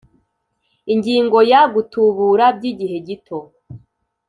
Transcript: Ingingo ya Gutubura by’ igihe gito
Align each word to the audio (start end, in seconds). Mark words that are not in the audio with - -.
Ingingo 0.93 1.37
ya 1.51 1.61
Gutubura 1.73 2.45
by’ 2.57 2.63
igihe 2.71 2.97
gito 3.07 3.37